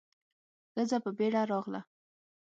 [0.73, 1.81] ښځه په بيړه راغله.